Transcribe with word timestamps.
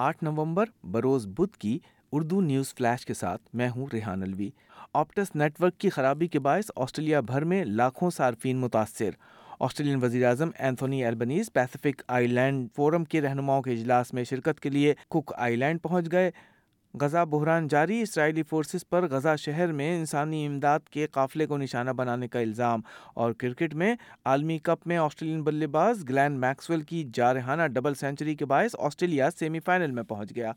آٹھ 0.00 0.24
نومبر 0.24 0.64
بروز 0.84 1.26
بدھ 1.26 1.58
کی 1.58 1.78
اردو 2.12 2.40
نیوز 2.40 2.74
فلیش 2.74 3.06
کے 3.06 3.14
ساتھ 3.14 3.42
میں 3.54 3.68
ہوں 3.68 3.86
Rehan 3.92 4.22
Alvi. 4.22 4.50
Optus 4.94 5.34
net 5.34 5.60
work 5.60 5.78
کی 5.78 5.90
خرابی 5.90 6.26
کے 6.26 6.38
باعث 6.38 6.70
آسٹریلیا 6.76 7.20
بھر 7.20 7.44
میں 7.44 7.64
لاکھوں 7.64 8.10
صارفین 8.10 8.56
متاثر۔ 8.56 9.10
آسٹریلین 9.60 9.98
وزیر 10.02 10.26
اعظم 10.26 10.50
Anthony 10.58 11.04
Albanese 11.04 11.52
Pacific 11.52 12.02
Island 12.26 12.68
Forum 12.76 13.04
کے 13.04 13.20
رہنماؤں 13.20 13.62
کے 13.62 13.72
اجلاس 13.72 14.12
میں 14.14 14.24
شرکت 14.24 14.60
کے 14.60 14.70
لیے 14.70 14.94
کک 15.10 15.32
آئی 15.36 15.56
لینڈ 15.56 15.82
پہنچ 15.82 16.12
گئے۔ 16.12 16.30
غزہ 16.94 17.24
بحران 17.24 17.68
جاری 17.68 18.02
اسرائیلی 18.02 18.42
فورسز 18.42 18.88
پر 18.88 19.08
غزہ 19.08 19.36
شہر 19.38 19.72
میں 19.72 19.98
انسانی 19.98 20.46
امداد 20.46 20.80
کے 20.80 21.06
قافلے 21.06 21.46
کو 21.46 21.56
نشانہ 21.56 21.90
بنانے 21.90 22.28
کا 22.28 22.38
الزام 22.38 22.80
اور 23.14 23.32
کرکٹ 23.32 23.74
میں 23.74 23.96
عالمی 24.24 24.58
کپ 24.58 24.86
میں 24.86 24.96
آسٹریلین 24.96 25.42
بلے 25.42 25.66
باز 25.66 26.08
گلین 26.08 26.32
میکسویل 26.32 26.82
کی 26.82 27.08
جارحانہ 27.14 27.62
ڈبل 27.66 27.94
سینچری 27.94 28.34
کے 28.34 28.44
باعث 28.44 28.76
آسٹریلیا 28.78 29.30
سیمی 29.30 29.60
فائنل 29.60 29.90
میں 29.90 30.02
پہنچ 30.02 30.36
گیا۔ 30.36 30.52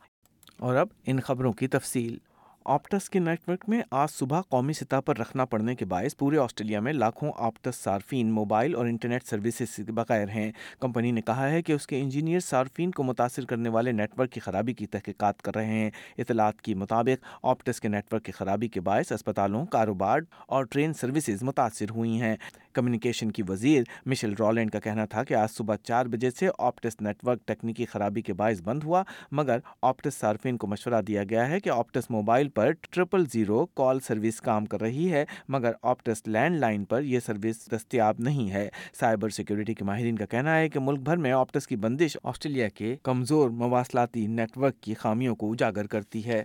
اور 0.60 0.76
اب 0.76 0.88
ان 1.06 1.20
خبروں 1.20 1.54
کی 1.54 1.68
تفصیل۔ 1.68 2.18
آپٹس 2.66 3.10
کے 3.10 3.20
نیٹ 3.20 3.50
ورک 3.50 3.64
میں 3.68 3.82
آج 3.92 4.10
صبح 4.12 4.42
قومی 4.42 4.74
سطح 4.74 4.96
پر 5.06 5.18
رکھنا 5.18 5.46
پڑنے 5.46 5.76
کے 5.76 5.86
باعث 5.86 6.18
پورے 6.18 6.38
آسٹریلیا 6.38 6.80
میں 6.80 6.94
لاکھوں 6.94 7.32
آپٹس 7.38 7.76
صارفین 7.76 8.32
موبائل 8.32 8.76
اور 8.76 8.86
انٹرنیٹ 8.86 9.24
سروسز 9.24 9.70
سے 9.70 9.84
بغیر 9.84 10.30
ہیں۔ 10.30 10.52
کمپنی 10.80 11.12
نے 11.12 11.22
کہا 11.22 11.50
ہے 11.50 11.62
کہ 11.62 11.74
اس 11.74 11.88
کے 11.88 12.00
انجینئر 12.00 12.40
صارفین 12.40 12.92
کو 12.92 13.04
متاثر 13.04 13.46
کرنے 13.46 13.70
والے 13.70 13.92
نیٹ 13.92 14.20
ورک 14.20 14.32
کی 14.32 14.40
خرابی 14.40 14.74
کی 14.74 14.88
تحقیقات 14.88 15.42
کر 15.42 15.56
رہے 15.56 15.66
ہیں۔ 15.66 15.92
اطلاعات 16.18 16.62
کی 16.62 16.74
مطابق 16.74 17.26
آپٹس 17.44 17.82
کے 17.82 17.88
نیٹ 17.88 18.14
ورک 18.14 18.24
کی 18.24 18.32
خرابی 18.32 18.68
کے 18.68 18.82
باعث 18.82 19.12
اسپتالوں، 19.12 19.66
کاروبار 19.66 20.20
اور 20.48 20.64
ٹرین 20.64 20.94
سروسز 20.94 21.44
متاثر 21.44 21.90
ہوئی 21.90 22.22
ہیں۔ 22.22 22.36
کمیونیکیشن 22.74 23.32
کی 23.32 23.44
وزیر 23.50 23.84
مشل 24.06 24.34
رولینڈ 24.40 24.72
کا 24.72 24.80
کہنا 24.80 25.06
تھا 25.06 25.24
کہ 25.24 25.34
آج 25.34 25.52
صبح 25.52 25.76
چار 25.84 26.06
بجے 26.06 26.30
سے 26.32 26.48
آپٹس 26.58 27.02
نیٹ 27.02 27.28
ورک 27.28 27.42
تکنیکی 27.46 27.86
خرابی 27.86 28.22
کے 28.22 28.34
باعث 28.34 28.62
بند 28.62 28.84
ہوا، 28.84 29.04
مگر 29.32 29.60
آپٹس 29.82 30.14
صارفین 30.14 30.58
کو 30.58 30.68
مشورہ 30.68 31.02
دیا 31.02 31.24
گیا 31.24 31.50
ہے 31.50 31.60
کہ 31.60 31.70
آپٹس 31.70 32.10
موبائل 32.10 32.50
پر 32.50 32.72
ٹرپل 32.92 33.24
زیرو 33.34 33.66
کال 33.66 34.00
سروس 34.00 34.42
کام 34.42 34.66
کر 34.66 34.82
رہی 34.82 35.12
ہے، 35.12 35.26
مگر 35.48 35.72
آپٹس 35.82 36.28
لینڈ 36.28 36.60
لائن 36.60 36.86
پر 36.86 37.02
یہ 37.02 37.20
سروس 37.20 37.66
دستیاب 37.72 38.20
نہیں 38.20 38.52
ہے۔ 38.52 38.70
سائبر 39.00 39.30
سیکیورٹی 39.30 39.74
کے 39.74 39.86
ماہرین 39.86 40.16
کا 40.16 40.26
کہنا 40.26 40.58
ہے 40.58 40.70
کہ 40.70 40.80
ملک 40.80 41.00
بھر 41.00 41.18
میں 41.18 41.32
آپٹس 41.32 41.68
کی 41.68 41.76
بندش 41.76 42.18
آسٹریلیا 42.24 42.70
کے 42.70 42.96
کمزور 43.04 43.50
مواصلاتی 43.50 44.28
نیٹ 44.28 44.58
ورک 44.58 44.82
کی 44.82 44.94
خامیوں 44.94 45.36
کو 45.36 45.52
اجاگر 45.52 45.88
کرتی 45.88 46.26
ہے۔ 46.26 46.44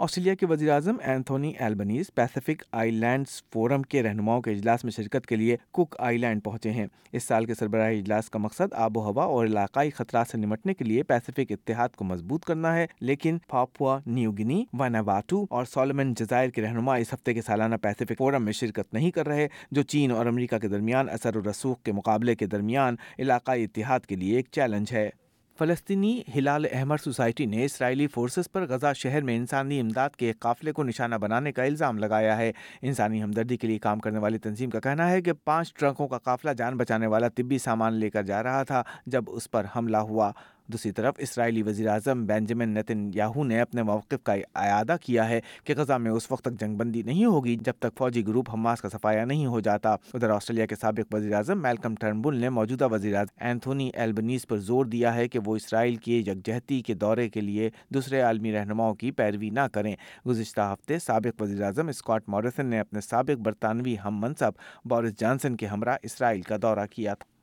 آسٹریلیا 0.00 0.34
کے 0.34 0.46
وزیر 0.46 0.70
اعظم 0.70 0.96
Anthony 1.02 1.52
Albanese 1.58 2.10
Pacific 2.14 2.62
Islands 2.90 3.42
Forum 3.52 3.82
کے 3.82 4.02
رہنماؤں 4.02 4.42
کے 4.42 4.50
اجلاس 4.50 4.84
میں 4.84 4.92
شرکت 4.92 5.26
کے 5.26 5.36
لیے 5.36 5.56
کک 5.72 5.94
آئی 5.98 6.18
لینڈ 6.18 6.44
پہنچے 6.44 6.70
ہیں۔ 6.70 6.86
اس 7.12 7.24
سال 7.24 7.44
کے 7.44 7.54
سربراہی 7.54 7.98
اجلاس 7.98 8.30
کا 8.30 8.38
مقصد 8.38 8.72
آب 8.72 8.96
و 8.96 9.00
ہوا 9.00 9.24
اور 9.24 9.46
علاقائی 9.46 9.90
خطرات 9.90 10.28
سے 10.28 10.38
نمٹنے 10.38 10.74
کے 10.74 10.84
لیے 10.84 11.02
پیسفک 11.02 11.52
اتحاد 11.52 11.88
کو 11.88 12.04
مضبوط 12.04 12.44
کرنا 12.44 12.76
ہے، 12.76 12.86
لیکن 13.00 13.38
پاپوا، 13.48 13.98
نیو 14.06 14.32
گنی، 14.32 14.64
واناواتو 14.72 15.44
اور 15.50 15.64
سولمن 15.64 16.14
جزائر 16.14 16.50
کے 16.50 16.62
رہنما 16.62 16.94
اس 16.94 17.14
ہفتے 17.14 17.34
کے 17.34 17.42
سالانہ 17.42 17.76
پیسفک 17.82 18.12
فورم 18.18 18.44
میں 18.44 18.52
شرکت 18.52 18.94
نہیں 18.94 19.10
کر 19.10 19.28
رہے، 19.28 19.48
جو 19.70 19.82
چین 19.82 20.10
اور 20.10 20.26
امریکہ 20.26 20.58
کے 20.58 20.68
درمیان 20.68 21.08
اثر 21.08 21.36
و 21.36 21.50
رسوخ 21.50 21.82
کے 21.82 21.92
مقابلے 21.92 22.34
کے 22.34 22.46
درمیان 22.46 22.96
علاقائی 23.18 23.64
اتحاد 23.64 24.00
کے 24.00 24.16
لیے 24.16 24.36
ایک 24.36 24.48
چیلنج 24.50 24.92
ہے۔ 24.92 25.10
فلسطینی 25.58 26.22
ہلال 26.36 26.64
احمر 26.72 26.96
سوسائٹی 26.96 27.46
نے 27.46 27.64
اسرائیلی 27.64 28.06
فورسز 28.06 28.50
پر 28.52 28.66
غزہ 28.66 28.92
شہر 28.96 29.22
میں 29.22 29.36
انسانی 29.36 29.80
امداد 29.80 30.10
کے 30.10 30.26
ایک 30.26 30.40
قافلے 30.40 30.72
کو 30.72 30.82
نشانہ 30.82 31.14
بنانے 31.14 31.52
کا 31.52 31.62
الزام 31.62 31.98
لگایا 31.98 32.36
ہے۔ 32.38 32.52
انسانی 32.82 33.22
ہمدردی 33.22 33.56
کے 33.56 33.66
لیے 33.66 33.78
کام 33.78 33.98
کرنے 33.98 34.18
والی 34.18 34.38
تنظیم 34.38 34.70
کا 34.70 34.80
کہنا 34.80 35.10
ہے 35.10 35.22
کہ 35.22 35.32
پانچ 35.32 35.74
ٹرکوں 35.74 36.08
کا 36.08 36.18
قافلہ 36.18 36.50
جان 36.50 36.76
بچانے 36.76 37.06
والا 37.06 37.28
طبی 37.28 37.58
سامان 37.58 37.92
لے 37.92 38.10
کر 38.10 38.22
جا 38.22 38.42
رہا 38.42 38.62
تھا 38.62 38.82
جب 39.06 39.24
اس 39.26 39.50
پر 39.50 39.66
حملہ 39.76 39.96
ہوا۔ 39.96 40.32
دوسری 40.72 40.92
طرف، 40.92 41.14
اسرائیلی 41.18 41.62
وزیر 41.62 41.88
اعظم 41.88 42.26
بینجمن 42.26 42.68
نتن 42.68 43.10
یاہو 43.14 43.44
نے 43.44 43.60
اپنے 43.60 43.82
موقف 43.82 44.22
کا 44.22 44.32
اعادہ 44.32 44.96
کیا 45.02 45.28
ہے 45.28 45.40
کہ 45.64 45.74
غزہ 45.76 45.92
میں 45.92 46.10
اس 46.10 46.30
وقت 46.30 46.44
تک 46.44 46.60
جنگ 46.60 46.76
بندی 46.76 47.02
نہیں 47.02 47.24
ہوگی 47.24 47.56
جب 47.56 47.72
تک 47.78 47.98
فوجی 47.98 48.26
گروپ 48.26 48.50
حماس 48.54 48.80
کا 48.80 48.88
صفایا 48.88 49.24
نہیں 49.24 49.46
ہو 49.46 49.60
جاتا۔ 49.60 49.92
ادھر، 50.14 50.30
آسٹریلیا 50.30 50.66
کے 50.66 50.74
سابق 50.76 51.14
وزیر 51.14 51.34
اعظم 51.34 51.62
میلکم 51.62 51.94
ٹرنبل 51.94 52.36
نے 52.36 52.48
موجودہ 52.48 52.88
وزیر 52.92 53.14
اعظم 53.14 53.44
اینتھونی 53.44 53.90
ایلبنیز 53.94 54.46
پر 54.46 54.58
زور 54.58 54.84
دیا 54.84 55.14
ہے 55.14 55.28
کہ 55.28 55.38
وہ 55.44 55.56
اسرائیل 55.56 55.96
کے 55.96 56.18
یکجہتی 56.18 56.82
کے 56.82 56.94
دورے 56.94 57.28
کے 57.28 57.40
لیے 57.40 57.70
دوسرے 57.88 58.20
عالمی 58.20 58.52
رہنماؤں 58.52 58.94
کی 58.94 59.10
پیروی 59.10 59.50
نہ 59.50 59.66
کریں۔ 59.72 59.96
گزشتہ 60.28 60.60
ہفتے 60.60 60.98
سابق 60.98 61.42
وزیر 61.42 61.62
اعظم 61.62 61.88
اسکاٹ 61.88 62.28
موریسن 62.28 62.66
نے 62.66 62.80
اپنے 62.80 63.00
سابق 63.00 63.40
برطانوی 63.40 63.96
ہم 64.04 64.20
منصب 64.20 64.52
بورس 64.84 65.18
جانسن 65.18 65.56
کے 65.56 65.66
ہمراہ 65.66 65.96
اسرائیل 66.02 66.42
کا 66.42 66.56
دورہ 66.62 66.86
کیا 66.90 67.14
تھا۔ 67.14 67.37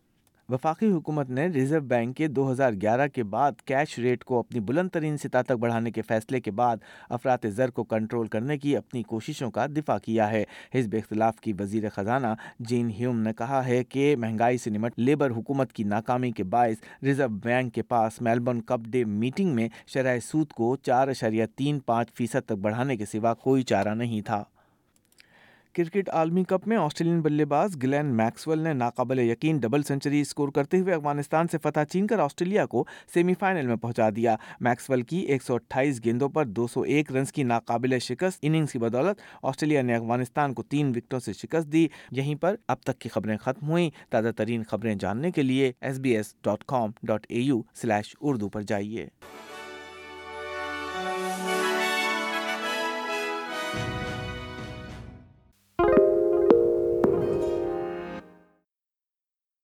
وفاقی 0.49 0.91
حکومت 0.91 1.29
نے 1.29 1.47
ریزرو 1.47 1.81
بینک 1.81 2.17
کے 2.17 2.27
دو 2.27 2.51
ہزار 2.51 2.73
گیارہ 2.81 3.07
کے 3.07 3.23
بعد 3.23 3.51
کیش 3.65 3.99
ریٹ 3.99 4.23
کو 4.23 4.39
اپنی 4.39 4.59
بلند 4.59 4.89
ترین 4.89 5.17
سطح 5.17 5.41
تک 5.41 5.51
بڑھانے 5.51 5.91
کے 5.91 6.01
فیصلے 6.01 6.39
کے 6.39 6.51
بعد 6.51 6.77
افراد 7.09 7.45
زر 7.45 7.69
کو 7.69 7.83
کنٹرول 7.83 8.27
کرنے 8.27 8.57
کی 8.57 8.77
اپنی 8.77 9.03
کوششوں 9.03 9.51
کا 9.51 9.65
دفاع 9.65 9.97
کیا 9.97 10.31
ہے۔ 10.31 10.43
حزب 10.75 10.95
اختلاف 10.97 11.39
کی 11.39 11.53
وزیر 11.59 11.89
خزانہ 11.89 12.27
جین 12.59 12.89
ہیوم 12.89 13.19
نے 13.19 13.33
کہا 13.33 13.65
ہے 13.65 13.83
کہ 13.83 14.15
مہنگائی 14.15 14.57
سے 14.57 14.69
نمٹ 14.69 14.93
لیبر 14.97 15.31
حکومت 15.31 15.73
کی 15.73 15.83
ناکامی 15.83 16.31
کے 16.31 16.43
باعث 16.43 17.03
ریزرو 17.03 17.29
بینک 17.29 17.73
کے 17.73 17.81
پاس 17.81 18.21
میلبرن 18.21 18.61
کپ 18.61 18.87
ڈے 18.87 19.03
میٹنگ 19.03 19.55
میں 19.55 19.69
شرح 19.87 20.19
سود 20.19 20.51
کو 20.51 20.75
چار 20.75 21.07
اشاریہ 21.07 21.45
تین 21.55 21.79
پانچ 21.79 22.13
فیصد 22.13 22.45
تک 22.45 22.51
بڑھانے 22.51 22.97
کے 22.97 23.05
سوا 23.05 23.33
کوئی 23.33 23.63
چارہ 23.63 23.95
نہیں 23.95 24.21
تھا۔ 24.21 24.43
کرکٹ 25.75 26.09
عالمی 26.09 26.43
کپ 26.43 26.67
میں 26.67 26.77
آسٹریلین 26.77 27.21
بلے 27.21 27.45
باز 27.45 27.77
گلین 27.83 28.05
میکسویل 28.05 28.59
نے 28.59 28.73
ناقابل 28.73 29.19
یقین 29.19 29.57
ڈبل 29.57 29.83
سنچری 29.83 30.21
اسکور 30.21 30.49
کرتے 30.49 30.79
ہوئے 30.79 30.93
افغانستان 30.93 31.47
سے 31.51 31.57
فتح 31.57 31.79
چین 31.91 32.07
کر 32.07 32.19
آسٹریلیا 32.19 32.65
کو 32.65 32.85
سیمی 33.13 33.33
فائنل 33.39 33.67
میں 33.67 33.75
پہنچا 33.75 34.09
دیا۔ 34.15 34.35
میکسویل 34.59 35.01
کی 35.01 35.17
ایک 35.17 35.43
سو 35.43 35.55
اٹھائیس 35.55 36.05
گیندوں 36.05 36.29
پر 36.29 36.45
دو 36.45 36.67
سو 36.67 36.81
ایک 36.81 37.11
رنز 37.11 37.31
کی 37.31 37.43
ناقابل 37.43 37.99
شکست 37.99 38.39
اننگز 38.41 38.71
کی 38.71 38.79
بدولت 38.79 39.21
آسٹریلیا 39.43 39.81
نے 39.81 39.95
افغانستان 39.95 40.53
کو 40.53 40.63
تین 40.63 40.89
وکٹوں 40.95 41.19
سے 41.19 41.33
شکست 41.33 41.71
دی۔ 41.71 41.87
یہیں 42.11 42.35
پر 42.35 42.55
اب 42.67 42.81
تک 42.81 42.99
کی 42.99 43.09
خبریں 43.09 43.37
ختم 43.37 43.69
ہوئیں۔ 43.69 43.89
تازہ 44.09 44.29
ترین 44.29 44.63
خبریں 44.63 44.95
جاننے 44.95 45.31
کے 45.31 45.41
لیے 45.41 45.71
S 45.81 45.99
B 45.99 46.15
S 46.15 46.35
dot 46.43 46.63
com 46.65 46.91
dot 47.03 47.25
A 47.29 47.39
U 47.39 47.61
slash 47.75 48.15
Urdu 48.21 48.49
پر 48.49 48.61
جائیے۔ 48.61 49.07